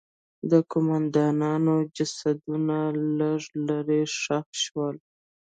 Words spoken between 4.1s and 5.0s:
ښخ شول.